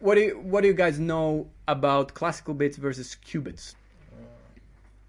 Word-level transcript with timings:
what 0.00 0.14
do 0.16 0.20
you, 0.22 0.38
what 0.38 0.62
do 0.62 0.68
you 0.68 0.74
guys 0.74 0.98
know 0.98 1.46
about 1.68 2.14
classical 2.14 2.54
bits 2.54 2.76
versus 2.76 3.16
qubits? 3.24 3.74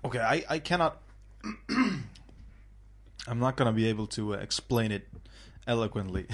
Okay, 0.05 0.19
I, 0.19 0.43
I 0.49 0.59
cannot. 0.59 1.01
I'm 3.27 3.39
not 3.39 3.55
gonna 3.55 3.71
be 3.73 3.87
able 3.87 4.07
to 4.07 4.33
uh, 4.33 4.37
explain 4.37 4.91
it 4.91 5.07
eloquently. 5.67 6.25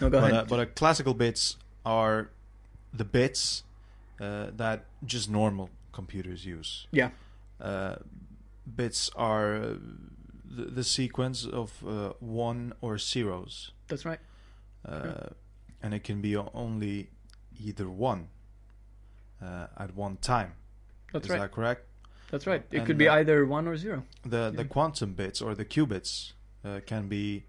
No, 0.00 0.08
go 0.08 0.10
but 0.20 0.24
ahead. 0.24 0.32
uh, 0.34 0.44
but 0.48 0.60
uh, 0.60 0.66
classical 0.74 1.14
bits 1.14 1.56
are 1.84 2.30
the 2.92 3.04
bits 3.04 3.64
uh, 4.20 4.46
that 4.56 4.86
just 5.04 5.28
normal 5.30 5.68
computers 5.92 6.44
use. 6.46 6.86
yeah, 6.92 7.10
Uh, 7.60 7.96
bits 8.76 9.10
are 9.14 9.54
uh, 9.56 9.74
the, 10.44 10.64
the 10.64 10.84
sequence 10.84 11.44
of 11.44 11.72
uh, 11.86 12.12
one 12.20 12.72
or 12.80 12.96
zeros, 12.98 13.72
that's 13.88 14.04
right. 14.06 14.20
uh, 14.88 15.28
and 15.82 15.92
it 15.94 16.02
can 16.04 16.20
be 16.22 16.34
only 16.36 17.10
either 17.62 17.88
one 17.88 18.28
uh, 19.42 19.66
at 19.76 19.94
one 19.94 20.16
time. 20.16 20.52
That's 21.12 21.26
Is 21.26 21.30
right. 21.30 21.40
that 21.40 21.52
correct? 21.52 21.86
That's 22.30 22.46
right. 22.46 22.62
It 22.70 22.78
and, 22.78 22.86
could 22.86 22.98
be 22.98 23.08
uh, 23.08 23.16
either 23.16 23.44
one 23.44 23.66
or 23.66 23.76
zero. 23.76 24.04
The 24.24 24.50
the 24.50 24.64
quantum 24.64 25.14
bits 25.14 25.40
or 25.40 25.54
the 25.54 25.64
qubits 25.64 26.32
uh, 26.64 26.80
can 26.86 27.08
be 27.08 27.44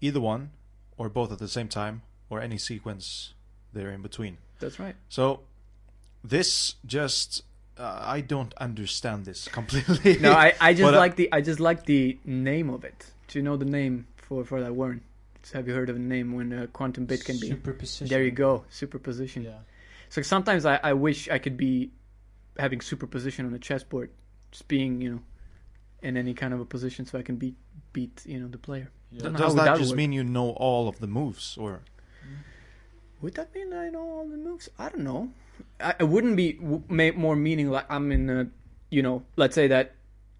either 0.00 0.20
one 0.20 0.50
or 0.96 1.08
both 1.08 1.30
at 1.32 1.38
the 1.38 1.48
same 1.48 1.68
time 1.68 2.02
or 2.28 2.40
any 2.40 2.58
sequence 2.58 3.34
there 3.72 3.90
in 3.90 4.02
between. 4.02 4.38
That's 4.58 4.78
right. 4.78 4.96
So 5.08 5.40
this 6.22 6.74
just 6.84 7.42
uh, 7.78 8.00
I 8.02 8.20
don't 8.20 8.54
understand 8.54 9.24
this 9.24 9.46
completely. 9.58 10.18
No, 10.18 10.32
I, 10.32 10.54
I 10.60 10.72
just 10.78 10.82
But, 10.82 10.94
uh, 10.94 10.98
like 10.98 11.16
the 11.16 11.28
I 11.32 11.40
just 11.40 11.60
like 11.60 11.86
the 11.86 12.18
name 12.24 12.70
of 12.70 12.84
it. 12.84 13.12
Do 13.28 13.38
you 13.38 13.42
know 13.42 13.56
the 13.56 13.64
name 13.64 14.06
for 14.16 14.44
for 14.44 14.60
that 14.60 14.74
word? 14.74 15.00
Have 15.52 15.68
you 15.68 15.74
heard 15.74 15.90
of 15.90 15.96
the 15.96 16.02
name 16.02 16.32
when 16.32 16.52
a 16.52 16.66
quantum 16.66 17.06
bit 17.06 17.24
can 17.24 17.38
be? 17.38 17.48
Superposition. 17.48 18.08
There 18.08 18.22
you 18.22 18.30
go, 18.30 18.64
superposition. 18.70 19.42
Yeah. 19.42 19.58
So 20.08 20.22
sometimes 20.22 20.64
I, 20.64 20.78
I 20.82 20.92
wish 20.92 21.28
I 21.28 21.38
could 21.38 21.56
be 21.56 21.90
having 22.58 22.80
superposition 22.80 23.46
on 23.46 23.54
a 23.54 23.58
chessboard, 23.58 24.10
just 24.50 24.68
being 24.68 25.00
you 25.00 25.10
know 25.10 25.20
in 26.02 26.16
any 26.16 26.34
kind 26.34 26.52
of 26.54 26.60
a 26.60 26.64
position 26.64 27.06
so 27.06 27.18
I 27.18 27.22
can 27.22 27.36
beat 27.36 27.56
beat 27.92 28.22
you 28.26 28.38
know 28.40 28.48
the 28.48 28.58
player. 28.58 28.90
Yeah. 29.10 29.30
Does 29.30 29.54
that 29.54 29.64
that 29.64 29.78
just 29.78 29.90
work? 29.90 29.96
mean 29.98 30.12
you 30.12 30.24
know 30.24 30.50
all 30.50 30.88
of 30.88 30.98
the 31.00 31.06
moves 31.06 31.56
or 31.56 31.82
Would 33.22 33.34
that 33.34 33.54
mean 33.54 33.72
I 33.72 33.88
know 33.88 34.02
all 34.02 34.28
the 34.28 34.36
moves? 34.36 34.68
I 34.78 34.88
don't 34.88 35.04
know. 35.04 35.30
I, 35.80 35.94
it 36.00 36.04
wouldn't 36.08 36.36
be 36.36 36.54
w- 36.54 36.82
ma- 36.88 37.16
more 37.16 37.36
meaning 37.36 37.70
like 37.70 37.86
I'm 37.88 38.10
in 38.12 38.28
a, 38.28 38.48
you 38.90 39.02
know, 39.02 39.22
let's 39.36 39.54
say 39.54 39.68
that 39.68 39.94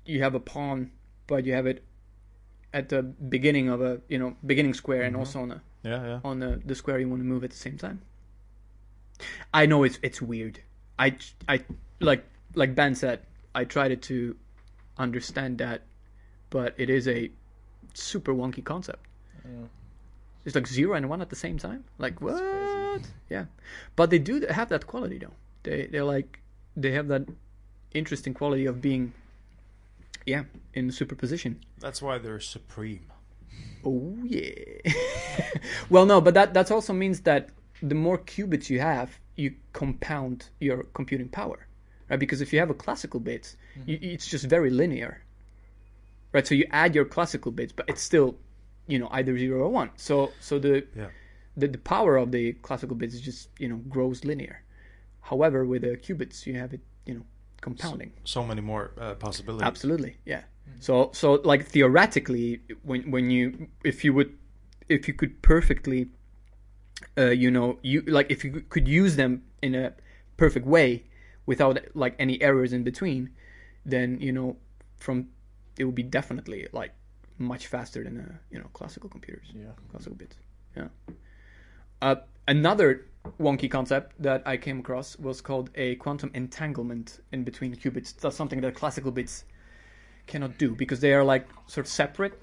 you 0.05 0.23
have 0.23 0.35
a 0.35 0.41
pawn, 0.41 0.91
but 1.27 1.45
you 1.47 1.55
have 1.55 1.67
it 1.67 1.85
at 2.75 2.89
the 2.91 3.03
beginning 3.03 3.69
of 3.71 3.81
a, 3.81 4.01
you 4.09 4.19
know, 4.19 4.37
beginning 4.45 4.75
square 4.75 5.03
and 5.03 5.15
Mhm. 5.17 5.21
also 5.21 5.41
on 5.43 5.51
a 5.53 5.63
yeah 5.83 6.03
yeah 6.11 6.21
on 6.25 6.41
the, 6.41 6.61
the 6.67 6.75
square 6.75 6.99
you 6.99 7.09
want 7.09 7.21
to 7.23 7.27
move 7.35 7.45
at 7.45 7.51
the 7.51 7.57
same 7.57 7.79
time. 7.79 8.03
I 9.53 9.67
know 9.67 9.85
it's 9.85 9.99
it's 10.03 10.21
weird. 10.21 10.61
I 10.99 11.17
I 11.49 11.65
like 12.01 12.25
like 12.55 12.75
Ben 12.75 12.95
said, 12.95 13.21
I 13.55 13.65
tried 13.65 14.03
to 14.03 14.37
understand 14.99 15.59
that, 15.59 15.83
but 16.51 16.75
it 16.77 16.91
is 16.91 17.07
a 17.09 17.31
super 17.95 18.35
wonky 18.35 18.63
concept. 18.65 19.07
Yeah. 19.45 19.67
It's 20.45 20.55
like 20.55 20.67
zero 20.67 20.95
and 20.95 21.09
one 21.09 21.23
at 21.23 21.31
the 21.31 21.37
same 21.37 21.59
time. 21.59 21.85
Like 21.99 22.21
what? 22.21 22.41
crazy. 22.43 23.11
Yeah, 23.31 23.47
but 23.97 24.11
they 24.11 24.19
do 24.19 24.45
have 24.51 24.69
that 24.69 24.87
quality 24.87 25.19
though. 25.19 25.35
They 25.63 25.87
they're 25.87 26.05
like 26.17 26.41
they 26.77 26.93
have 26.93 27.09
that 27.09 27.23
interesting 27.93 28.35
quality 28.35 28.67
of 28.67 28.81
being, 28.81 29.13
yeah, 30.27 30.45
in 30.73 30.91
superposition. 30.91 31.61
that's 31.79 32.01
why 32.03 32.19
they're 32.19 32.41
supreme. 32.41 33.07
Oh 33.85 34.17
yeah. 34.25 34.91
well, 35.91 36.07
no, 36.07 36.21
but 36.21 36.35
that 36.35 36.55
that 36.55 36.71
also 36.71 36.93
means 36.93 37.21
that 37.23 37.51
the 37.83 37.95
more 37.95 38.19
qubits 38.19 38.71
you 38.71 38.81
have, 38.81 39.19
you 39.37 39.55
compound 39.73 40.49
your 40.61 40.85
computing 40.95 41.29
power, 41.29 41.67
right? 42.09 42.19
Because 42.19 42.41
if 42.41 42.53
you 42.53 42.59
have 42.61 42.71
a 42.71 42.75
classical 42.75 43.21
bits, 43.21 43.57
mm-hmm. 43.79 43.91
you, 43.91 43.99
it's 44.01 44.27
just 44.27 44.47
very 44.47 44.71
linear, 44.71 45.23
right? 46.33 46.47
So 46.47 46.55
you 46.55 46.67
add 46.71 46.95
your 46.95 47.05
classical 47.05 47.53
bits, 47.53 47.73
but 47.73 47.87
it's 47.89 48.01
still, 48.03 48.37
you 48.87 48.99
know, 48.99 49.09
either 49.13 49.37
zero 49.39 49.61
or 49.65 49.69
one. 49.69 49.91
So 49.97 50.33
so 50.41 50.59
the 50.59 50.87
Yeah. 50.97 51.09
the, 51.57 51.69
the 51.69 51.79
power 51.79 52.17
of 52.17 52.33
the 52.33 52.55
classical 52.55 52.97
bits 52.97 53.15
is 53.15 53.21
just 53.21 53.51
you 53.59 53.69
know 53.69 53.77
grows 53.89 54.25
linear. 54.25 54.63
However, 55.21 55.65
with 55.65 55.83
the 55.83 55.97
qubits, 55.97 56.47
you 56.47 56.55
have 56.59 56.73
it 56.73 56.81
you 57.07 57.15
know 57.15 57.25
compounding. 57.65 58.13
So 58.25 58.45
many 58.45 58.61
more 58.61 58.93
uh, 58.99 59.15
possibilities. 59.15 59.67
Absolutely, 59.67 60.13
yeah. 60.25 60.43
So 60.81 61.11
so 61.13 61.27
like 61.45 61.63
theoretically, 61.67 62.61
when 62.83 63.11
when 63.11 63.31
you 63.31 63.69
if 63.83 64.05
you 64.05 64.13
would 64.17 64.31
if 64.89 65.09
you 65.09 65.15
could 65.15 65.41
perfectly, 65.43 66.01
uh, 67.17 67.35
you 67.43 67.51
know, 67.51 67.79
you 67.83 68.03
like 68.19 68.29
if 68.31 68.45
you 68.45 68.51
could 68.69 68.87
use 68.87 69.17
them 69.17 69.43
in 69.63 69.75
a 69.75 69.93
perfect 70.37 70.67
way 70.67 71.05
without 71.47 71.79
like 71.95 72.15
any 72.19 72.37
errors 72.43 72.73
in 72.73 72.83
between, 72.85 73.31
then 73.85 74.21
you 74.21 74.33
know 74.33 74.57
from 74.99 75.29
it 75.79 75.85
would 75.85 75.95
be 75.95 76.09
definitely 76.19 76.67
like 76.73 76.93
much 77.39 77.67
faster 77.67 78.05
than 78.05 78.21
uh, 78.21 78.37
you 78.51 78.59
know 78.59 78.69
classical 78.73 79.09
computers 79.09 79.49
Yeah. 79.55 79.73
classical 79.91 80.17
bits. 80.17 80.37
Yeah. 80.77 80.89
Uh, 82.03 82.17
another 82.47 83.07
wonky 83.41 83.71
concept 83.71 84.15
that 84.23 84.43
I 84.47 84.57
came 84.57 84.81
across 84.81 85.19
was 85.19 85.41
called 85.41 85.71
a 85.75 85.97
quantum 85.97 86.31
entanglement 86.35 87.21
in 87.33 87.45
between 87.45 87.75
qubits. 87.75 88.15
That's 88.17 88.37
something 88.37 88.61
that 88.61 88.75
classical 88.75 89.11
bits 89.11 89.45
cannot 90.27 90.57
do 90.59 90.75
because 90.75 91.01
they 91.01 91.13
are 91.13 91.25
like 91.25 91.47
sort 91.67 91.87
of 91.87 91.93
separate 91.93 92.41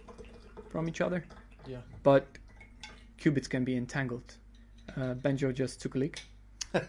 from 0.69 0.87
each 0.87 1.01
other, 1.01 1.23
Yeah. 1.67 1.77
but 2.03 2.25
qubits 3.17 3.49
can 3.49 3.63
be 3.63 3.75
entangled. 3.75 4.35
Uh, 4.95 5.13
Benjo 5.15 5.53
just 5.53 5.81
took 5.81 5.95
a 5.95 5.97
leak 5.99 6.21
on 6.73 6.81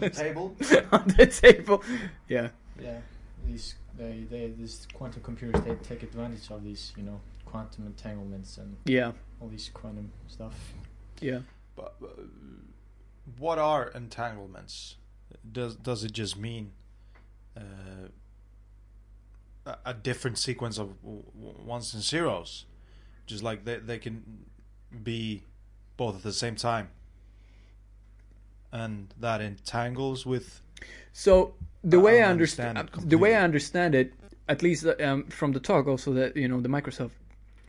the 0.00 0.10
Table. 0.14 0.56
on 0.92 1.04
the 1.16 1.26
table. 1.26 1.82
Yeah, 2.28 2.48
Yeah. 2.80 2.98
These 3.46 3.74
they 3.96 4.24
they 4.30 4.48
these 4.58 4.86
quantum 4.92 5.22
computers 5.22 5.62
they 5.64 5.74
take 5.76 6.02
advantage 6.02 6.50
of 6.50 6.64
these 6.64 6.92
you 6.96 7.02
know 7.04 7.20
quantum 7.44 7.86
entanglements 7.86 8.58
and 8.58 8.76
yeah, 8.86 9.12
all 9.40 9.48
these 9.48 9.70
quantum 9.72 10.10
stuff. 10.28 10.54
yeah. 11.20 11.40
But, 11.76 11.94
uh, 12.02 12.06
what 13.38 13.58
are 13.58 13.88
entanglements? 13.88 14.96
Does 15.50 15.76
does 15.76 16.04
it 16.04 16.12
just 16.12 16.36
mean 16.36 16.72
uh, 17.56 18.08
a, 19.84 19.94
different 19.94 20.38
sequence 20.38 20.78
of 20.78 20.94
ones 21.02 21.94
and 21.94 22.02
zeros? 22.02 22.66
Just 23.26 23.42
like 23.42 23.64
they 23.64 23.76
they 23.76 23.98
can 23.98 24.44
be 25.02 25.42
both 25.96 26.16
at 26.16 26.22
the 26.22 26.32
same 26.32 26.56
time, 26.56 26.90
and 28.72 29.12
that 29.18 29.40
entangles 29.40 30.26
with 30.26 30.60
So 31.12 31.54
the 31.82 32.00
way 32.00 32.18
don't 32.18 32.28
I 32.28 32.30
understand 32.30 32.78
understand 32.78 33.04
it 33.04 33.10
the 33.10 33.18
way 33.18 33.34
I 33.34 33.42
understand 33.42 33.94
it, 33.94 34.12
at 34.48 34.62
least 34.62 34.86
uh, 34.86 34.94
um, 35.00 35.24
from 35.24 35.52
the 35.52 35.60
talk, 35.60 35.86
also 35.86 36.12
that 36.14 36.36
you 36.36 36.48
know 36.48 36.60
the 36.60 36.68
Microsoft 36.68 37.12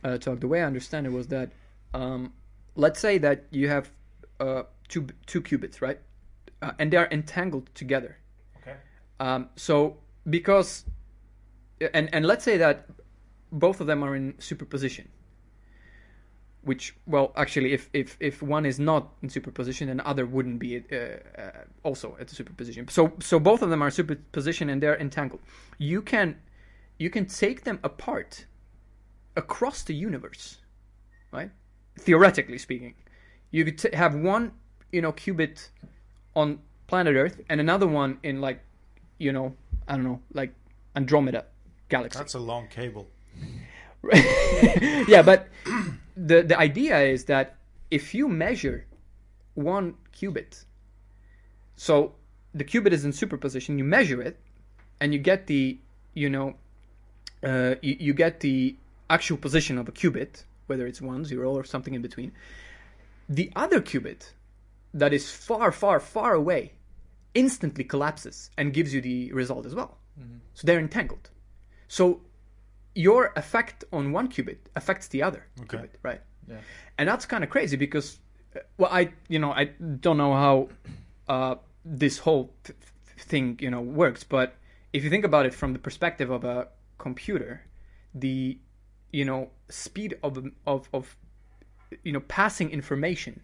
uh, 0.04 0.18
talk, 0.18 0.40
the 0.40 0.48
way 0.48 0.62
I 0.62 0.66
understand 0.66 1.06
it 1.06 1.12
was 1.12 1.28
that 1.28 1.50
um, 1.94 2.32
let's 2.74 3.00
say 3.00 3.18
that 3.18 3.44
you 3.50 3.68
have 3.68 3.90
uh, 4.40 4.64
two 4.88 5.06
two 5.26 5.40
qubits, 5.40 5.80
right, 5.80 5.98
uh, 6.62 6.72
and 6.78 6.92
they 6.92 6.96
are 6.96 7.08
entangled 7.10 7.70
together. 7.74 8.18
Okay. 8.62 8.76
Um, 9.20 9.48
so 9.56 9.98
because 10.28 10.84
and 11.94 12.08
and 12.12 12.26
let's 12.26 12.44
say 12.44 12.56
that 12.56 12.86
both 13.52 13.80
of 13.80 13.86
them 13.86 14.02
are 14.02 14.16
in 14.16 14.34
superposition. 14.38 15.08
Which, 16.62 16.96
well, 17.06 17.32
actually, 17.36 17.72
if, 17.72 17.88
if, 17.92 18.16
if 18.18 18.42
one 18.42 18.66
is 18.66 18.80
not 18.80 19.12
in 19.22 19.28
superposition, 19.28 19.86
then 19.86 20.00
other 20.00 20.26
wouldn't 20.26 20.58
be 20.58 20.82
uh, 20.90 20.96
uh, 21.40 21.50
also 21.84 22.16
at 22.18 22.26
the 22.26 22.34
superposition. 22.34 22.88
So 22.88 23.12
so 23.20 23.38
both 23.38 23.62
of 23.62 23.70
them 23.70 23.82
are 23.82 23.90
superposition 23.90 24.68
and 24.68 24.82
they're 24.82 24.98
entangled. 24.98 25.42
You 25.78 26.02
can 26.02 26.36
you 26.98 27.08
can 27.08 27.26
take 27.26 27.62
them 27.62 27.78
apart 27.84 28.46
across 29.36 29.84
the 29.84 29.94
universe, 29.94 30.56
right? 31.30 31.52
Theoretically 32.00 32.58
speaking, 32.58 32.94
you 33.52 33.64
could 33.64 33.78
t- 33.78 33.96
have 33.96 34.16
one 34.16 34.50
you 34.92 35.00
know 35.00 35.12
qubit 35.12 35.68
on 36.34 36.58
planet 36.86 37.16
Earth 37.16 37.40
and 37.48 37.60
another 37.60 37.86
one 37.86 38.18
in 38.22 38.40
like 38.40 38.60
you 39.18 39.32
know 39.32 39.54
I 39.88 39.94
don't 39.94 40.04
know 40.04 40.20
like 40.32 40.52
Andromeda 40.94 41.46
galaxy. 41.88 42.18
that's 42.18 42.34
a 42.34 42.38
long 42.38 42.68
cable. 42.68 43.08
yeah, 45.08 45.22
but 45.22 45.48
the 46.16 46.42
the 46.42 46.58
idea 46.58 46.98
is 47.00 47.24
that 47.24 47.56
if 47.90 48.14
you 48.14 48.28
measure 48.28 48.86
one 49.54 49.94
qubit, 50.12 50.64
so 51.76 52.14
the 52.54 52.64
qubit 52.64 52.92
is 52.92 53.04
in 53.04 53.12
superposition, 53.12 53.78
you 53.78 53.84
measure 53.84 54.22
it, 54.22 54.38
and 55.00 55.12
you 55.12 55.18
get 55.18 55.46
the 55.46 55.78
you 56.14 56.30
know 56.30 56.54
uh, 57.42 57.74
you, 57.82 57.96
you 57.98 58.14
get 58.14 58.40
the 58.40 58.76
actual 59.10 59.36
position 59.36 59.78
of 59.78 59.88
a 59.88 59.92
qubit, 59.92 60.44
whether 60.66 60.86
it's 60.86 61.00
one, 61.00 61.24
zero, 61.24 61.52
or 61.52 61.64
something 61.64 61.94
in 61.94 62.02
between. 62.02 62.32
The 63.28 63.50
other 63.56 63.80
qubit 63.80 64.32
that 64.94 65.12
is 65.12 65.30
far, 65.30 65.72
far, 65.72 66.00
far 66.00 66.34
away 66.34 66.72
instantly 67.34 67.84
collapses 67.84 68.50
and 68.56 68.72
gives 68.72 68.94
you 68.94 69.00
the 69.00 69.32
result 69.32 69.66
as 69.66 69.74
well. 69.74 69.98
So 70.54 70.66
they're 70.66 70.78
entangled. 70.80 71.28
So 71.88 72.22
your 72.94 73.32
effect 73.36 73.84
on 73.92 74.10
one 74.12 74.28
qubit 74.28 74.56
affects 74.74 75.08
the 75.08 75.22
other 75.22 75.46
Okay. 75.62 75.76
qubit, 75.76 75.90
right? 76.02 76.22
Yeah. 76.48 76.56
And 76.96 77.06
that's 77.08 77.26
kind 77.26 77.44
of 77.44 77.50
crazy 77.50 77.76
because, 77.76 78.18
uh, 78.56 78.60
well, 78.78 78.90
I 78.90 79.12
you 79.28 79.38
know 79.38 79.52
I 79.52 79.64
don't 80.00 80.16
know 80.16 80.32
how 80.32 80.68
uh, 81.28 81.56
this 81.84 82.18
whole 82.18 82.54
th- 82.64 82.78
thing 83.18 83.58
you 83.60 83.70
know 83.70 83.82
works. 83.82 84.24
But 84.24 84.56
if 84.94 85.04
you 85.04 85.10
think 85.10 85.26
about 85.26 85.44
it 85.44 85.52
from 85.52 85.74
the 85.74 85.78
perspective 85.78 86.30
of 86.30 86.44
a 86.44 86.68
computer, 86.96 87.66
the 88.14 88.58
you 89.12 89.26
know 89.26 89.50
speed 89.68 90.16
of 90.22 90.42
of 90.66 90.88
of 90.94 91.16
you 92.02 92.12
know 92.12 92.20
passing 92.20 92.70
information 92.70 93.42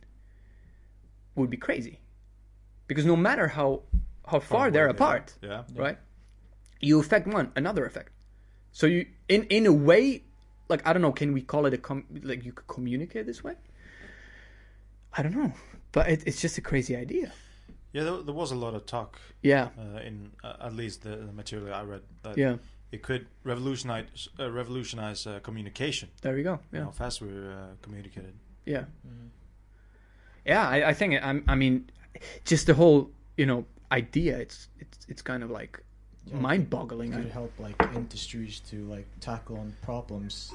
would 1.34 1.50
be 1.50 1.56
crazy. 1.56 1.98
Because 2.86 3.04
no 3.06 3.16
matter 3.16 3.48
how 3.48 3.82
how 4.26 4.38
far 4.40 4.70
they're 4.70 4.86
away 4.86 4.96
apart 4.96 5.34
Yeah. 5.42 5.62
right 5.74 5.98
you 6.80 6.98
affect 7.00 7.26
one 7.26 7.52
another 7.56 7.84
effect. 7.86 8.10
So 8.72 8.86
you 8.86 9.06
in 9.28 9.44
in 9.44 9.66
a 9.66 9.72
way 9.72 10.22
like 10.68 10.86
i 10.86 10.92
don't 10.92 11.02
know 11.02 11.12
can 11.12 11.32
we 11.32 11.42
call 11.42 11.66
it 11.66 11.74
a 11.74 11.78
com- 11.78 12.06
like 12.22 12.44
you 12.44 12.52
could 12.52 12.66
communicate 12.66 13.26
this 13.26 13.42
way? 13.44 13.54
I 15.16 15.22
don't 15.22 15.34
know 15.34 15.52
but 15.92 16.08
it, 16.08 16.22
it's 16.26 16.40
just 16.40 16.56
a 16.58 16.62
crazy 16.62 16.96
idea. 16.96 17.32
Yeah, 17.92 18.04
there, 18.04 18.22
there 18.22 18.34
was 18.34 18.52
a 18.52 18.56
lot 18.56 18.74
of 18.74 18.86
talk 18.86 19.20
yeah. 19.42 19.68
uh, 19.78 19.98
in 20.00 20.32
uh, 20.42 20.66
at 20.66 20.72
least 20.74 21.02
the, 21.02 21.10
the 21.28 21.32
material 21.32 21.74
I 21.74 21.82
read 21.82 22.02
that 22.22 22.38
yeah. 22.38 22.56
it 22.90 23.02
could 23.02 23.26
revolutionize 23.44 24.28
uh, 24.40 24.50
revolutionize 24.50 25.26
uh, 25.26 25.40
communication. 25.42 26.08
there 26.22 26.34
we 26.34 26.42
go 26.42 26.58
yeah. 26.72 26.84
How 26.84 26.90
fast 26.90 27.20
we're 27.20 27.52
uh, 27.52 27.74
communicated. 27.82 28.34
yeah. 28.64 28.84
Mhm. 29.06 29.28
Yeah 30.44 30.68
i, 30.68 30.88
I 30.90 30.94
think 30.94 31.18
I'm, 31.22 31.44
i 31.48 31.54
mean 31.54 31.90
just 32.44 32.66
the 32.66 32.74
whole 32.74 33.10
you 33.36 33.46
know 33.46 33.64
idea 33.90 34.38
it's 34.38 34.68
it's 34.78 34.98
it's 35.08 35.22
kind 35.22 35.42
of 35.42 35.50
like 35.50 35.82
Yeah, 36.26 36.38
mind-boggling 36.38 37.12
It 37.12 37.16
could 37.22 37.30
help 37.32 37.52
like 37.58 37.76
industries 37.94 38.60
to 38.70 38.76
like 38.86 39.06
tackle 39.20 39.56
on 39.58 39.74
problems 39.82 40.52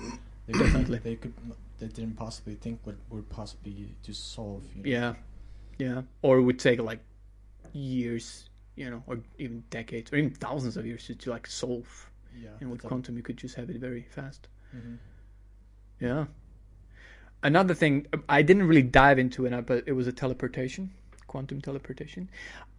they 0.48 0.54
Definitely. 0.54 0.98
could, 0.98 1.04
they 1.04 1.16
could 1.16 1.34
they 1.80 1.88
didn't 1.88 2.16
possibly 2.16 2.56
think 2.56 2.80
would 2.86 2.98
would 3.12 3.30
possibly 3.30 3.94
to 4.04 4.14
solve. 4.14 4.64
You 4.76 4.82
know? 4.84 4.90
yeah 4.90 5.14
yeah 5.78 6.02
or 6.22 6.38
it 6.40 6.44
would 6.48 6.60
take 6.60 6.80
like 6.82 7.02
years 7.74 8.50
you 8.76 8.90
know 8.90 9.04
or 9.08 9.20
even 9.38 9.64
decades 9.70 10.12
or 10.12 10.16
even 10.18 10.32
thousands 10.32 10.78
of 10.78 10.86
years 10.86 11.06
to, 11.08 11.16
to 11.16 11.30
like 11.30 11.48
solve 11.48 12.10
Yeah. 12.46 12.50
and 12.62 12.72
with 12.72 12.82
quantum 12.84 13.18
you 13.18 13.24
could 13.24 13.38
just 13.38 13.56
have 13.56 13.70
it 13.70 13.80
very 13.80 14.04
fast 14.18 14.48
Mhm. 14.76 14.98
Yeah. 16.00 16.26
Another 17.44 17.74
thing 17.74 18.08
I 18.28 18.42
didn't 18.42 18.68
really 18.68 18.82
dive 18.82 19.20
into 19.20 19.46
it, 19.46 19.66
but 19.66 19.84
it 19.86 19.94
was 19.94 20.08
a 20.08 20.12
teleportation, 20.12 20.92
quantum 21.28 21.62
teleportation. 21.62 22.30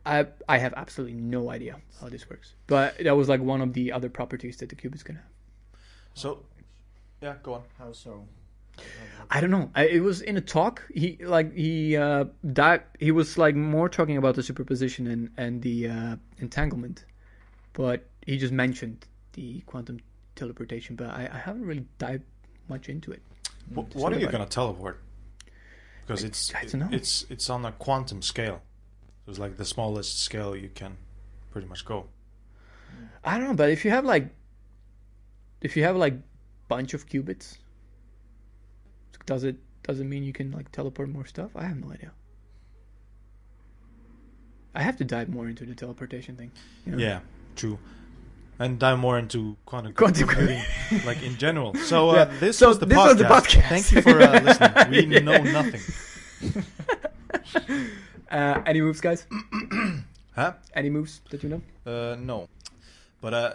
I 0.05 0.27
I 0.49 0.59
have 0.59 0.75
absolutely 0.75 1.15
no 1.17 1.51
idea 1.51 1.77
how 2.01 2.09
this 2.09 2.29
works, 2.29 2.55
but 2.67 2.99
that 2.99 3.17
was 3.17 3.29
like 3.29 3.41
one 3.41 3.61
of 3.61 3.73
the 3.73 3.93
other 3.93 4.09
properties 4.09 4.57
that 4.59 4.69
the 4.69 4.75
cube 4.75 4.95
is 4.95 5.03
gonna 5.03 5.21
have. 5.21 5.81
So, 6.15 6.45
yeah, 7.23 7.35
go 7.43 7.55
on. 7.55 7.63
How 7.79 7.93
so? 7.93 8.27
I 9.31 9.41
don't 9.41 9.51
know. 9.51 9.71
I, 9.75 9.87
it 9.87 10.01
was 10.01 10.23
in 10.23 10.37
a 10.37 10.41
talk. 10.41 10.83
He 10.95 11.19
like 11.21 11.53
he 11.53 11.97
uh 11.97 12.25
di- 12.53 12.83
He 12.99 13.11
was 13.11 13.37
like 13.37 13.55
more 13.55 13.89
talking 13.89 14.17
about 14.17 14.35
the 14.35 14.43
superposition 14.43 15.07
and 15.07 15.31
and 15.37 15.63
the 15.63 15.89
uh, 15.89 16.17
entanglement, 16.39 17.05
but 17.73 18.07
he 18.25 18.39
just 18.39 18.53
mentioned 18.53 19.07
the 19.33 19.61
quantum 19.67 19.99
teleportation. 20.37 20.97
But 20.97 21.11
I, 21.11 21.29
I 21.33 21.39
haven't 21.39 21.65
really 21.67 21.87
dived 21.99 22.25
much 22.69 22.89
into 22.89 23.13
it. 23.13 23.23
Wh- 23.75 23.79
Mm, 23.79 23.95
what 23.95 24.13
are 24.13 24.19
you 24.19 24.27
going 24.29 24.45
to 24.45 24.49
teleport? 24.51 25.03
Because 26.07 26.25
it's 26.25 26.55
I 26.55 26.65
don't 26.65 26.81
know. 26.81 26.89
it's 26.91 27.27
it's 27.29 27.51
on 27.51 27.65
a 27.65 27.73
quantum 27.73 28.23
scale. 28.23 28.63
So 29.25 29.31
it's 29.31 29.39
like 29.39 29.57
the 29.57 29.65
smallest 29.65 30.23
scale 30.23 30.57
you 30.57 30.71
can 30.75 30.97
pretty 31.51 31.69
much 31.69 31.85
go. 31.85 32.07
I 33.25 33.37
don't 33.39 33.49
know, 33.49 33.55
but 33.55 33.69
if 33.71 33.85
you 33.85 33.91
have 33.91 34.05
like, 34.07 34.31
if 35.61 35.77
you 35.77 35.85
have 35.85 35.97
like 35.97 36.15
bunch 36.69 36.95
of 36.95 37.07
qubits, 37.07 37.59
does 39.27 39.45
it 39.45 39.57
does 39.83 40.01
it 40.01 40.05
mean 40.05 40.23
you 40.23 40.33
can 40.33 40.51
like 40.53 40.73
teleport 40.73 41.09
more 41.11 41.27
stuff? 41.27 41.51
I 41.55 41.65
have 41.65 41.77
no 41.77 41.93
idea. 41.93 42.13
I 44.75 44.83
have 44.83 44.97
to 44.99 45.05
dive 45.05 45.29
more 45.29 45.49
into 45.49 45.65
the 45.67 45.75
teleportation 45.75 46.37
thing. 46.37 46.53
you 46.87 46.93
know? 46.93 46.99
Yeah, 46.99 47.21
true. 47.57 47.79
And 48.61 48.79
dive 48.79 48.99
more 48.99 49.19
into 49.19 49.57
quantum, 49.67 49.93
Quantum 49.95 50.27
computing, 50.27 50.61
like 51.07 51.23
in 51.23 51.37
general. 51.39 51.75
So 51.91 52.11
uh, 52.11 52.15
Yeah. 52.15 52.25
this 52.41 52.59
So 52.59 52.69
was 52.69 52.79
the 52.81 52.87
this 52.87 52.99
podcast. 52.99 53.07
was 53.07 53.17
the 53.19 53.25
podcast. 53.25 53.69
Thank 53.69 53.93
you 53.93 54.03
for 54.03 54.21
uh, 54.21 54.41
listening. 54.47 54.91
We 54.91 55.07
Yeah. 55.15 55.21
know 55.21 55.43
nothing. 55.45 55.83
Uh, 58.31 58.61
any 58.67 58.81
moves, 58.83 59.01
guys? 59.01 59.27
Huh? 60.35 60.53
Any 60.75 60.89
moves 60.91 61.21
that 61.31 61.43
you 61.43 61.49
know? 61.49 61.63
Uh, 61.87 62.15
no. 62.17 62.47
But 63.21 63.35
uh, 63.35 63.53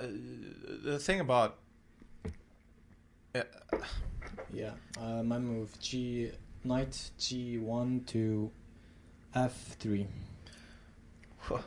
the 0.83 0.99
thing 0.99 1.19
about 1.21 1.55
uh, 3.35 3.43
Yeah. 4.51 4.71
Uh, 4.99 5.23
my 5.23 5.39
move 5.39 5.69
G 5.79 6.31
knight 6.65 7.11
G 7.17 7.57
one 7.57 8.03
to 8.07 8.51
F 9.35 9.75
three. 9.79 10.07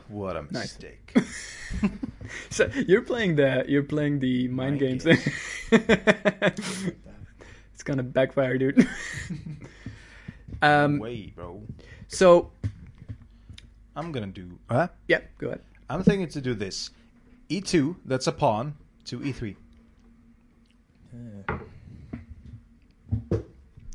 What 0.09 0.35
a 0.35 0.41
Nice. 0.51 0.77
mistake. 0.79 1.13
So 2.49 2.69
you're 2.87 3.03
playing 3.03 3.35
the 3.37 3.63
you're 3.69 3.83
playing 3.87 4.19
the 4.19 4.47
mind, 4.49 4.81
Mind 4.81 4.89
games. 5.01 5.03
games. 5.05 5.25
it's 5.71 6.59
gonna 7.85 8.03
backfire, 8.03 8.57
dude. 8.57 8.85
um. 10.61 10.99
Way, 10.99 11.31
bro. 11.35 11.61
So 12.09 12.51
I'm 13.95 14.11
gonna 14.11 14.27
do. 14.27 14.59
Huh? 14.69 14.89
yeah, 15.07 15.21
go 15.37 15.47
ahead. 15.47 15.61
I'm 15.89 16.03
thinking 16.03 16.27
to 16.29 16.41
do 16.41 16.53
this. 16.53 16.89
E2, 17.49 17.95
that's 18.03 18.27
a 18.27 18.33
pawn, 18.33 18.75
to 19.05 19.23
E 19.23 19.31
E3. 19.31 19.55
Uh, 21.15 21.57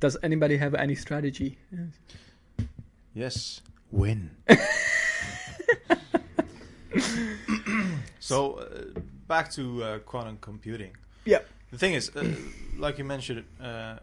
Does 0.01 0.17
anybody 0.23 0.57
have 0.57 0.75
any 0.75 0.95
strategy? 0.95 1.59
Yes. 3.15 3.61
Win. 3.91 4.31
so, 8.21 8.55
uh, 8.55 9.01
back 9.27 9.51
to 9.53 9.83
uh, 9.83 9.99
quantum 10.01 10.39
computing. 10.41 10.97
Yeah. 11.25 11.39
The 11.71 11.79
thing 11.79 11.95
is, 11.95 12.15
uh, 12.15 12.25
like 12.77 12.99
you 12.99 13.05
mentioned, 13.05 13.45
uh, 13.61 13.99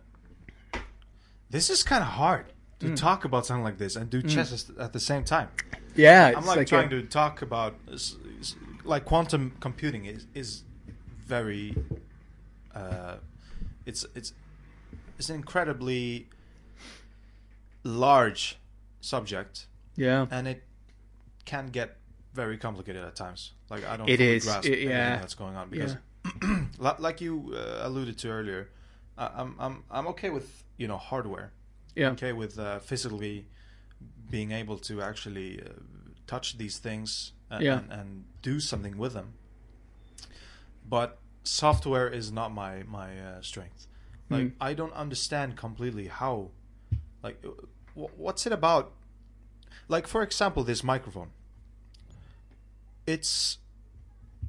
this 1.50 1.70
is 1.70 1.84
kind 1.84 2.02
of 2.02 2.10
hard 2.10 2.46
to 2.80 2.88
Mm. 2.88 2.96
talk 2.96 3.26
about 3.26 3.46
something 3.46 3.64
like 3.64 3.78
this 3.78 3.96
and 3.96 4.10
do 4.10 4.22
Mm. 4.22 4.30
chess 4.34 4.54
at- 4.70 4.78
at 4.78 4.94
the 4.94 5.00
same 5.00 5.24
time. 5.24 5.50
Yeah, 5.96 6.28
I'm 6.28 6.38
it's 6.38 6.48
like, 6.48 6.58
like 6.58 6.68
trying 6.68 6.88
a- 6.94 7.02
to 7.02 7.08
talk 7.08 7.42
about 7.42 7.76
s- 7.92 8.16
like 8.86 9.04
quantum 9.06 9.52
computing 9.60 10.06
is 10.06 10.26
is 10.34 10.64
very 11.28 11.76
uh, 12.74 13.18
it's 13.86 14.06
it's 14.16 14.34
it's 15.18 15.30
an 15.30 15.36
incredibly 15.36 16.28
large 17.84 18.58
subject 19.02 19.68
yeah. 19.96 20.26
and 20.32 20.48
it 20.48 20.64
can 21.46 21.68
get 21.68 21.98
very 22.34 22.58
complicated 22.58 23.04
at 23.04 23.16
times. 23.16 23.54
Like 23.70 23.86
I 23.86 23.98
don't 23.98 24.10
It 24.10 24.18
fully 24.18 24.36
is, 24.38 24.46
grasp 24.46 24.68
it- 24.70 24.80
yeah. 24.80 25.18
that's 25.18 25.36
going 25.36 25.56
on 25.56 25.70
because 25.70 25.96
Yeah. 26.82 26.96
like 27.00 27.22
you 27.22 27.54
uh, 27.56 27.88
alluded 27.88 28.18
to 28.20 28.30
earlier, 28.30 28.70
I- 29.18 29.32
I'm 29.42 29.56
I'm 29.60 29.84
I'm 29.92 30.08
okay 30.08 30.30
with 30.30 30.64
you 30.78 30.88
know 30.88 30.98
hardware 30.98 31.52
Yeah. 31.96 32.12
okay 32.12 32.34
with 32.34 32.58
uh, 32.60 32.80
physically 32.80 33.46
being 34.30 34.52
able 34.52 34.78
to 34.90 35.02
actually 35.02 35.62
uh, 35.62 35.70
touch 36.28 36.58
these 36.58 36.78
things 36.78 37.34
and, 37.50 37.64
Yeah. 37.64 37.80
and, 37.80 37.92
and 37.92 38.24
do 38.42 38.60
something 38.60 38.98
with 38.98 39.14
them 39.14 39.34
but 40.88 41.18
software 41.44 42.08
is 42.08 42.32
not 42.32 42.52
my 42.54 42.84
my 42.84 43.10
uh, 43.20 43.42
strength 43.42 43.88
like 44.30 44.44
Mm. 44.44 44.54
i 44.62 44.74
don't 44.76 44.94
understand 44.94 45.56
completely 45.58 46.08
how 46.08 46.52
like 47.24 47.38
uh, 47.44 47.50
wh- 47.96 48.14
what's 48.20 48.46
it 48.46 48.54
about 48.54 48.92
like 49.88 50.08
for 50.08 50.22
example 50.22 50.64
this 50.64 50.84
microphone 50.84 51.30
it's 53.14 53.58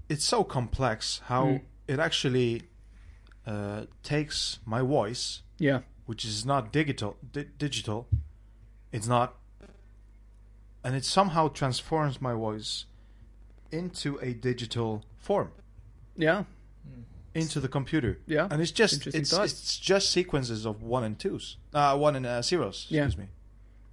it's 0.08 0.24
so 0.24 0.44
complex 0.44 1.20
how 1.30 1.44
Mm. 1.46 1.60
it 1.92 1.98
actually 1.98 2.62
uh, 3.46 3.80
takes 4.02 4.58
my 4.64 4.80
voice 4.82 5.42
Yeah. 5.58 5.80
which 6.06 6.24
is 6.24 6.44
not 6.44 6.62
digital 6.72 7.16
di- 7.32 7.48
digital 7.58 8.06
it's 8.92 9.08
not 9.08 9.28
and 10.84 10.94
it 10.94 11.04
somehow 11.04 11.48
transforms 11.48 12.20
my 12.20 12.34
voice 12.34 12.86
into 13.70 14.18
a 14.28 14.32
digital 14.34 15.02
form 15.18 15.50
Yeah. 16.16 16.44
mm. 16.88 17.04
into 17.34 17.60
the 17.60 17.68
computer 17.68 18.18
Yeah. 18.26 18.48
and 18.50 18.60
it's 18.62 18.72
just 18.82 19.06
it's, 19.06 19.30
thought. 19.30 19.44
it's 19.44 19.78
just 19.78 20.10
sequences 20.10 20.66
of 20.66 20.82
one 20.82 21.04
and 21.04 21.18
twos 21.18 21.56
uh 21.72 21.96
one 21.96 22.16
and 22.16 22.26
uh, 22.26 22.42
zeros 22.42 22.86
Yeah. 22.90 23.04
excuse 23.06 23.24
me 23.24 23.28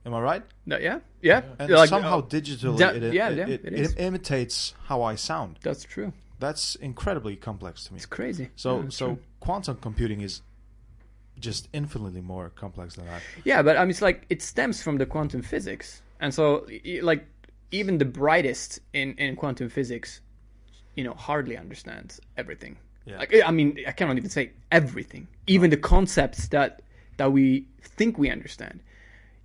am 0.07 0.13
i 0.13 0.19
right 0.19 0.43
No, 0.65 0.77
yeah. 0.77 0.99
Yeah. 1.21 1.41
and 1.59 1.69
Like, 1.69 1.89
somehow 1.89 2.19
uh, 2.19 2.21
digitally 2.23 2.77
that- 2.79 2.95
it, 2.95 3.13
yeah, 3.13 3.29
it, 3.29 3.37
yeah, 3.37 3.47
it, 3.47 3.65
it 3.65 3.73
it 3.85 3.99
imitates 3.99 4.73
how 4.89 5.03
i 5.03 5.15
sound 5.15 5.59
that's 5.61 5.83
true. 5.83 6.11
that's 6.39 6.75
incredibly 6.75 7.35
complex 7.35 7.83
to 7.85 7.93
me 7.93 7.97
It's 7.97 8.05
crazy. 8.19 8.49
so 8.55 8.69
Yeah, 8.81 8.89
so 8.89 9.05
true. 9.07 9.19
quantum 9.39 9.77
computing 9.87 10.21
is 10.21 10.41
just 11.39 11.67
infinitely 11.73 12.21
more 12.21 12.49
complex 12.49 12.95
than 12.95 13.05
that 13.05 13.21
Yeah, 13.43 13.61
but 13.61 13.77
I 13.77 13.81
mean, 13.81 13.91
it's 13.91 14.01
like 14.01 14.25
it 14.29 14.41
stems 14.41 14.81
from 14.81 14.97
the 14.97 15.05
quantum 15.05 15.41
physics, 15.43 16.01
and 16.19 16.33
so 16.33 16.65
like 17.01 17.23
even 17.71 17.97
the 17.99 18.05
brightest 18.05 18.79
in 18.93 19.13
in 19.23 19.35
quantum 19.35 19.69
physics, 19.69 20.21
you 20.95 21.03
know, 21.03 21.13
hardly 21.13 21.55
understands 21.57 22.19
everything. 22.37 22.77
yeah 23.05 23.19
Like 23.19 23.31
I 23.49 23.51
mean, 23.51 23.69
I 23.87 23.91
cannot 23.91 24.17
even 24.17 24.29
say 24.31 24.45
everything. 24.71 25.27
Even 25.45 25.69
the 25.69 25.77
concepts 25.95 26.47
that 26.47 26.81
that 27.17 27.31
we 27.31 27.67
think 27.97 28.17
we 28.17 28.31
understand, 28.31 28.81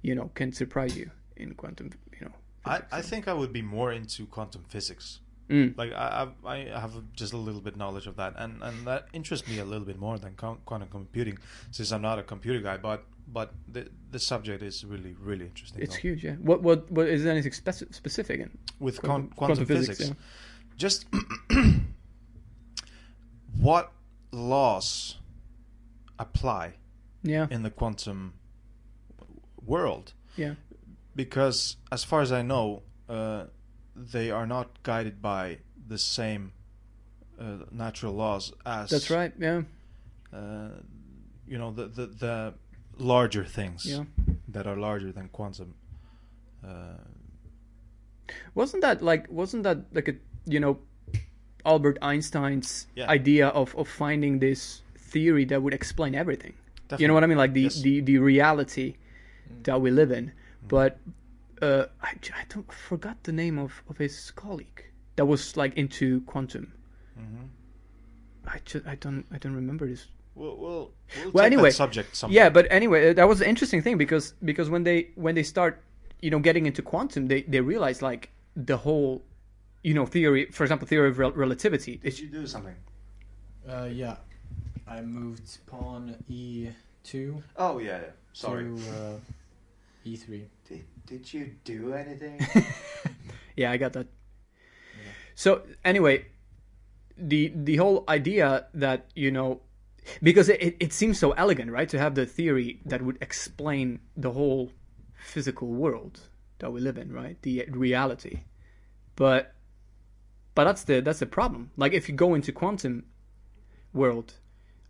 you 0.02 0.14
know, 0.14 0.30
can 0.34 0.52
surprise 0.52 0.96
you 0.96 1.10
in 1.36 1.54
quantum, 1.54 1.90
you 2.18 2.26
know, 2.26 2.32
I. 2.64 2.82
I 2.92 3.02
think 3.02 3.28
I 3.28 3.32
would 3.32 3.52
be 3.52 3.62
more 3.62 3.92
into 3.92 4.26
quantum 4.26 4.64
physics. 4.68 5.20
Mm. 5.48 5.76
Like 5.76 5.92
I, 5.92 6.28
I, 6.46 6.54
I 6.74 6.80
have 6.80 6.92
just 7.14 7.32
a 7.32 7.36
little 7.36 7.60
bit 7.60 7.76
knowledge 7.76 8.06
of 8.06 8.16
that, 8.16 8.34
and, 8.36 8.62
and 8.62 8.86
that 8.86 9.08
interests 9.12 9.48
me 9.48 9.58
a 9.58 9.64
little 9.64 9.86
bit 9.86 9.98
more 9.98 10.18
than 10.18 10.34
quantum 10.34 10.88
computing, 10.88 11.38
since 11.70 11.92
I'm 11.92 12.02
not 12.02 12.18
a 12.18 12.22
computer 12.22 12.60
guy. 12.60 12.76
But 12.76 13.04
but 13.26 13.52
the 13.68 13.88
the 14.10 14.18
subject 14.18 14.62
is 14.62 14.84
really 14.84 15.14
really 15.20 15.46
interesting. 15.46 15.82
It's 15.82 15.94
though. 15.96 16.00
huge, 16.00 16.24
yeah. 16.24 16.34
What 16.36 16.62
what 16.62 16.90
what 16.90 17.08
is 17.08 17.24
there 17.24 17.32
anything 17.32 17.52
speci- 17.52 17.92
specific 17.94 18.40
in 18.40 18.56
with 18.78 19.00
quantum, 19.02 19.28
con- 19.28 19.36
quantum, 19.48 19.66
physics. 19.66 20.00
yeah. 20.00 20.14
Just 20.76 21.06
what 23.60 23.92
laws 24.32 25.16
apply 26.18 26.74
Yeah, 27.22 27.46
in 27.50 27.62
the 27.62 27.70
quantum 27.70 28.34
world? 29.66 30.12
yeah, 30.36 30.54
Because 31.16 31.76
as 31.90 32.04
far 32.04 32.20
as 32.22 32.32
I 32.32 32.42
know, 32.42 32.82
uh, 33.08 33.44
they 33.94 34.30
are 34.30 34.46
not 34.46 34.82
guided 34.82 35.20
by 35.20 35.58
the 35.88 35.98
same 35.98 36.52
uh, 37.38 37.64
natural 37.70 38.14
laws 38.14 38.52
as 38.64 38.90
that's 38.90 39.10
right. 39.10 39.32
Yeah, 39.38 39.62
uh, 40.32 40.68
you 41.46 41.58
know 41.58 41.70
the, 41.72 41.86
the 41.88 42.06
the 42.06 42.54
larger 42.98 43.44
things 43.44 43.84
yeah. 43.84 44.04
that 44.48 44.66
are 44.66 44.76
larger 44.76 45.12
than 45.12 45.28
quantum. 45.28 45.74
Uh, 46.64 46.96
Wasn't 48.54 48.82
that 48.82 49.02
like 49.02 49.26
wasn't 49.30 49.62
that 49.64 49.78
like 49.92 50.08
a 50.08 50.14
you 50.46 50.60
know 50.60 50.78
Albert 51.64 51.98
Einstein's 52.02 52.86
Yeah. 52.94 53.08
idea 53.10 53.48
of 53.48 53.74
of 53.76 53.88
finding 53.88 54.38
this 54.40 54.82
theory 54.96 55.44
that 55.46 55.62
would 55.62 55.74
explain 55.74 56.14
everything? 56.14 56.54
You 56.98 57.08
know 57.08 57.14
what 57.14 57.24
I 57.24 57.26
mean? 57.26 57.38
Like 57.38 57.52
the 57.54 57.62
Yes. 57.62 57.80
the, 57.82 58.00
the 58.00 58.18
reality 58.18 58.94
that 59.64 59.80
we 59.80 59.90
live 59.90 60.10
in. 60.10 60.32
But 60.68 60.98
uh, 61.60 61.86
I, 62.02 62.14
j- 62.20 62.32
I 62.36 62.44
don't 62.48 62.70
forgot 62.72 63.22
the 63.24 63.32
name 63.32 63.58
of, 63.58 63.82
of 63.88 63.98
his 63.98 64.30
colleague 64.32 64.84
that 65.16 65.24
was 65.26 65.56
like 65.56 65.76
into 65.76 66.20
quantum. 66.22 66.72
Mhm. 67.18 67.48
I 68.46 68.58
just 68.64 68.86
I 68.86 68.94
don't 68.96 69.24
I 69.32 69.38
don't 69.38 69.54
remember 69.54 69.86
this. 69.86 70.06
We'll, 70.34 70.56
we'll, 70.56 70.90
we'll 71.16 71.30
Well, 71.32 71.44
anyway, 71.44 71.68
that 71.70 71.74
subject 71.76 72.16
sometime. 72.16 72.34
Yeah, 72.34 72.48
but 72.48 72.66
anyway, 72.70 73.10
uh, 73.10 73.12
that 73.14 73.28
was 73.28 73.40
an 73.42 73.48
interesting 73.48 73.82
thing 73.82 73.98
because 73.98 74.34
because 74.44 74.70
when 74.70 74.82
they 74.84 75.10
when 75.14 75.34
they 75.34 75.42
start 75.42 75.82
you 76.20 76.30
know 76.30 76.38
getting 76.38 76.66
into 76.66 76.82
quantum, 76.82 77.26
they 77.28 77.42
they 77.42 77.60
realize 77.60 78.02
like 78.02 78.30
the 78.56 78.78
whole 78.78 79.22
you 79.82 79.94
know 79.94 80.06
theory, 80.06 80.46
for 80.46 80.64
example, 80.64 80.88
theory 80.88 81.08
of 81.10 81.18
rel- 81.18 81.32
relativity. 81.32 81.96
Did 81.98 82.18
you 82.18 82.28
do 82.28 82.46
something? 82.46 82.74
Uh, 83.68 83.88
yeah, 83.92 84.16
I 84.88 85.02
moved 85.02 85.58
pawn 85.66 86.16
e2 86.30 87.42
Oh 87.56 87.78
yeah, 87.78 87.98
yeah. 88.00 88.10
sorry. 88.32 88.64
to 88.64 88.74
uh, 88.90 89.16
e3. 90.04 90.46
Did, 90.68 90.84
did 91.06 91.32
you 91.32 91.54
do 91.64 91.92
anything? 91.92 92.40
yeah, 93.56 93.70
I 93.70 93.76
got 93.76 93.92
that. 93.94 94.06
Yeah. 94.96 95.12
So 95.34 95.62
anyway, 95.84 96.26
the 97.16 97.52
the 97.54 97.76
whole 97.76 98.04
idea 98.08 98.66
that 98.74 99.10
you 99.14 99.30
know, 99.30 99.60
because 100.22 100.48
it 100.48 100.76
it 100.80 100.92
seems 100.92 101.18
so 101.18 101.32
elegant, 101.32 101.70
right, 101.70 101.88
to 101.88 101.98
have 101.98 102.14
the 102.14 102.26
theory 102.26 102.80
that 102.84 103.02
would 103.02 103.18
explain 103.20 104.00
the 104.16 104.32
whole 104.32 104.72
physical 105.16 105.68
world 105.68 106.20
that 106.58 106.72
we 106.72 106.80
live 106.80 106.98
in, 106.98 107.12
right, 107.12 107.40
the 107.42 107.64
reality, 107.70 108.40
but 109.16 109.54
but 110.54 110.64
that's 110.64 110.84
the 110.84 111.00
that's 111.00 111.20
the 111.20 111.26
problem. 111.26 111.70
Like 111.76 111.92
if 111.92 112.08
you 112.08 112.14
go 112.14 112.34
into 112.34 112.52
quantum 112.52 113.04
world, 113.92 114.34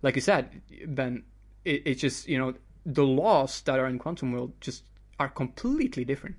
like 0.02 0.16
you 0.16 0.22
said, 0.22 0.62
Ben, 0.86 1.24
it, 1.64 1.82
it's 1.84 2.00
just 2.00 2.28
you 2.28 2.38
know 2.38 2.54
the 2.84 3.04
laws 3.04 3.60
that 3.62 3.78
are 3.78 3.86
in 3.86 3.98
quantum 3.98 4.32
world 4.32 4.52
just 4.60 4.84
are 5.18 5.28
completely 5.28 6.04
different 6.04 6.36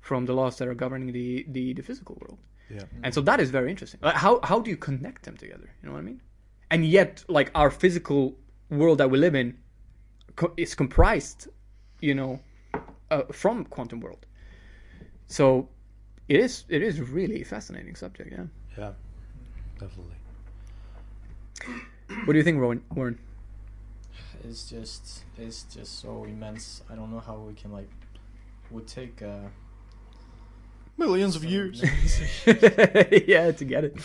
from 0.00 0.26
the 0.26 0.32
laws 0.32 0.58
that 0.58 0.68
are 0.68 0.74
governing 0.74 1.12
the 1.12 1.46
the, 1.48 1.72
the 1.74 1.82
physical 1.82 2.16
world. 2.20 2.38
yeah. 2.68 2.84
And 3.02 3.14
so 3.14 3.20
that 3.22 3.40
is 3.40 3.50
very 3.50 3.70
interesting. 3.70 4.00
Like 4.02 4.16
how 4.16 4.40
how 4.42 4.60
do 4.60 4.70
you 4.70 4.76
connect 4.76 5.24
them 5.24 5.36
together? 5.36 5.68
You 5.82 5.88
know 5.88 5.94
what 5.94 6.00
I 6.00 6.02
mean? 6.02 6.20
And 6.70 6.84
yet, 6.86 7.24
like 7.28 7.50
our 7.54 7.70
physical 7.70 8.36
world 8.70 8.98
that 8.98 9.10
we 9.10 9.18
live 9.18 9.34
in 9.34 9.58
co- 10.36 10.54
is 10.56 10.74
comprised, 10.74 11.48
you 12.00 12.14
know, 12.14 12.40
uh, 13.10 13.24
from 13.32 13.64
quantum 13.64 14.00
world. 14.00 14.26
So 15.26 15.68
it 16.28 16.40
is 16.40 16.64
it 16.68 16.82
is 16.82 17.00
really 17.00 17.44
fascinating 17.44 17.96
subject. 17.96 18.32
Yeah. 18.32 18.46
Yeah, 18.78 18.92
definitely. 19.78 20.16
What 22.24 22.32
do 22.32 22.38
you 22.38 22.44
think, 22.44 22.60
Warren? 22.60 22.82
Warren? 22.94 23.18
It's 24.44 24.68
just 24.68 25.24
it's 25.38 25.62
just 25.64 26.00
so 26.00 26.24
immense. 26.24 26.82
I 26.90 26.94
don't 26.94 27.10
know 27.12 27.20
how 27.20 27.36
we 27.36 27.54
can 27.54 27.72
like 27.72 27.88
would 28.72 28.86
take 28.86 29.22
uh, 29.22 29.48
Millions 30.98 31.36
of 31.36 31.44
years. 31.44 31.82
yeah, 32.46 33.50
to 33.50 33.64
get 33.64 33.84
it. 33.84 33.96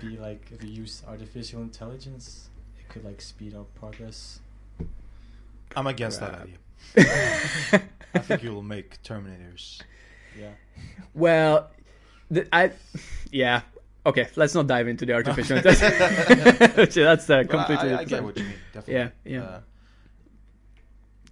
maybe 0.00 0.16
like 0.16 0.40
if 0.52 0.62
we 0.62 0.68
use 0.68 1.02
artificial 1.06 1.60
intelligence, 1.60 2.48
it 2.78 2.88
could 2.88 3.04
like 3.04 3.20
speed 3.20 3.54
up 3.54 3.66
progress. 3.74 4.40
I'm 5.74 5.86
against 5.86 6.20
that 6.20 6.40
idea. 6.42 7.82
I 8.14 8.18
think 8.20 8.42
you 8.44 8.54
will 8.54 8.62
make 8.62 9.02
Terminators. 9.02 9.82
Yeah. 10.38 10.50
well, 11.14 11.70
the, 12.30 12.46
I 12.52 12.70
yeah. 13.30 13.62
Okay, 14.06 14.28
let's 14.36 14.54
not 14.54 14.68
dive 14.68 14.86
into 14.86 15.04
the 15.04 15.14
artificial 15.14 15.56
intelligence. 15.58 16.94
That's 16.94 17.28
uh, 17.28 17.42
But 17.42 17.50
completely. 17.50 17.92
I, 17.92 17.98
I 17.98 18.04
get 18.04 18.22
what 18.22 18.36
you 18.38 18.44
mean. 18.44 18.54
Definitely. 18.72 18.94
Yeah, 18.94 19.38
yeah. 19.38 19.42
Uh, 19.42 19.60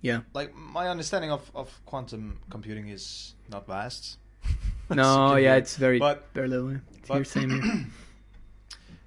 Yeah. 0.04 0.20
like 0.34 0.54
my 0.54 0.88
understanding 0.88 1.30
of, 1.32 1.50
of 1.54 1.68
quantum 1.87 2.38
computing 2.50 2.88
is 2.88 3.34
not 3.49 3.66
vast. 3.66 4.18
No, 4.90 5.37
yeah, 5.37 5.56
it's 5.56 5.76
very 5.78 5.99
But 5.99 6.28
very 6.34 6.49
little. 6.49 6.70
It's 6.99 7.08
but- 7.08 7.26
same 7.26 7.90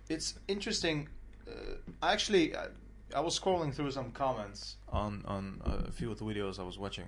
it's 0.10 0.34
interesting. 0.48 1.08
Uh, 1.48 1.52
actually, 2.02 2.56
I, 2.56 2.66
I 3.16 3.20
was 3.22 3.40
scrolling 3.40 3.72
through 3.74 3.92
some 3.92 4.12
comments 4.12 4.78
on 4.90 5.24
on 5.28 5.62
a 5.66 5.92
few 5.92 6.12
of 6.12 6.18
the 6.18 6.26
videos 6.26 6.60
I 6.60 6.64
was 6.64 6.78
watching, 6.80 7.06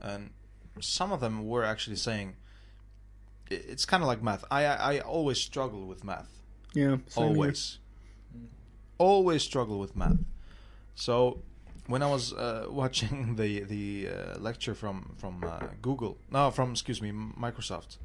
and 0.00 0.30
some 0.80 1.10
of 1.12 1.20
them 1.20 1.46
were 1.48 1.64
actually 1.64 1.96
saying 1.96 2.36
it's 3.50 3.84
kind 3.84 4.02
of 4.02 4.06
like 4.06 4.22
math. 4.22 4.44
I, 4.50 4.64
I 4.66 4.76
I 4.94 5.00
always 5.00 5.38
struggle 5.40 5.86
with 5.86 6.04
math. 6.04 6.30
Yeah, 6.74 6.84
here. 6.84 7.00
always, 7.16 7.78
Mm. 8.36 8.46
always 8.98 9.42
struggle 9.42 9.78
with 9.80 9.96
math. 9.96 10.18
So 10.94 11.42
when 11.88 12.02
I 12.02 12.06
was 12.06 12.32
uh, 12.32 12.66
watching 12.70 13.34
the 13.36 13.60
the 13.64 14.08
uh, 14.08 14.38
lecture 14.38 14.74
from 14.74 15.14
from 15.18 15.42
uh, 15.44 15.58
Google, 15.82 16.16
no, 16.30 16.50
from 16.52 16.70
excuse 16.70 17.02
me, 17.02 17.10
Microsoft, 17.12 17.96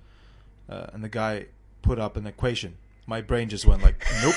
uh, 0.70 0.88
and 0.94 1.04
the 1.04 1.10
guy 1.10 1.46
put 1.84 2.00
up 2.00 2.18
an 2.18 2.26
equation, 2.26 2.78
my 3.06 3.22
brain 3.22 3.50
just 3.50 3.66
went 3.68 3.84
like, 3.84 4.04
nope. 4.24 4.36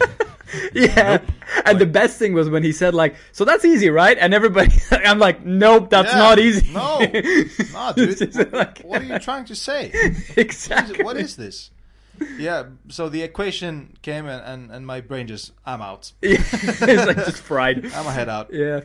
yeah. 0.74 1.18
Nope. 1.18 1.22
And 1.64 1.78
the 1.78 1.86
best 1.86 2.18
thing 2.18 2.34
was 2.34 2.48
when 2.50 2.62
he 2.62 2.72
said 2.72 2.94
like, 2.94 3.14
"So 3.32 3.44
that's 3.44 3.64
easy, 3.64 3.88
right?" 3.90 4.16
And 4.18 4.34
everybody, 4.34 4.72
I'm 4.90 5.18
like, 5.18 5.44
"Nope, 5.44 5.88
that's 5.90 6.12
Yeah, 6.12 6.18
not 6.18 6.38
easy." 6.38 6.72
No, 6.72 6.98
no, 7.00 7.92
dude. 7.96 8.34
What, 8.34 8.52
like- 8.52 8.78
what 8.80 9.00
are 9.02 9.04
you 9.04 9.18
trying 9.18 9.46
to 9.46 9.54
say? 9.54 9.90
exactly. 10.36 11.02
What 11.04 11.16
is 11.16 11.36
this? 11.36 11.70
Yeah, 12.38 12.64
so 12.88 13.08
the 13.08 13.22
equation 13.22 13.96
came 14.02 14.26
and, 14.26 14.42
and, 14.44 14.70
and 14.70 14.86
my 14.86 15.00
brain 15.00 15.26
just, 15.26 15.52
I'm 15.64 15.82
out. 15.82 16.12
It's 16.22 16.80
like 16.80 17.16
just 17.16 17.38
fried. 17.38 17.84
I'm 17.94 18.06
a 18.06 18.12
head 18.12 18.28
out. 18.28 18.52
Yeah. 18.52 18.82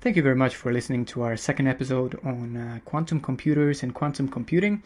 Thank 0.00 0.16
you 0.16 0.22
very 0.22 0.34
much 0.34 0.56
for 0.56 0.72
listening 0.72 1.04
to 1.06 1.22
our 1.22 1.36
second 1.36 1.68
episode 1.68 2.18
on 2.24 2.56
uh, 2.56 2.78
quantum 2.84 3.20
computers 3.20 3.82
and 3.84 3.94
quantum 3.94 4.28
computing. 4.28 4.82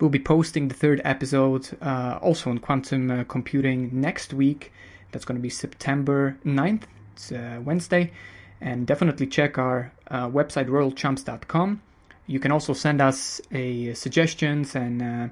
We'll 0.00 0.10
be 0.10 0.18
posting 0.18 0.68
the 0.68 0.74
third 0.74 1.00
episode 1.04 1.68
uh, 1.80 2.18
also 2.20 2.50
on 2.50 2.58
quantum 2.58 3.10
uh, 3.10 3.24
computing 3.24 3.90
next 3.92 4.34
week. 4.34 4.72
That's 5.12 5.24
going 5.24 5.38
to 5.38 5.42
be 5.42 5.50
September 5.50 6.36
9th. 6.44 6.82
It's 7.12 7.32
uh, 7.32 7.60
Wednesday. 7.64 8.12
And 8.60 8.86
definitely 8.86 9.26
check 9.28 9.56
our 9.56 9.92
uh, 10.10 10.28
website, 10.28 10.66
royalchumps.com. 10.66 11.80
You 12.26 12.40
can 12.40 12.50
also 12.50 12.72
send 12.72 13.00
us 13.00 13.40
a 13.52 13.94
suggestions 13.94 14.74
and 14.74 15.00
uh, 15.00 15.28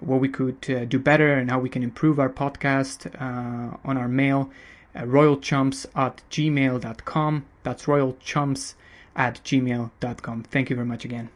what 0.00 0.20
we 0.20 0.28
could 0.28 0.58
uh, 0.68 0.84
do 0.84 0.98
better 0.98 1.34
and 1.34 1.50
how 1.50 1.58
we 1.58 1.68
can 1.68 1.82
improve 1.82 2.18
our 2.18 2.28
podcast 2.28 3.06
uh, 3.20 3.76
on 3.84 3.96
our 3.96 4.08
mail 4.08 4.50
royalchumps 4.94 5.86
at 5.94 6.22
gmail.com. 6.30 7.44
That's 7.62 7.84
royalchumps 7.84 8.74
at 9.14 9.40
gmail.com. 9.44 10.42
Thank 10.44 10.70
you 10.70 10.76
very 10.76 10.88
much 10.88 11.04
again. 11.04 11.30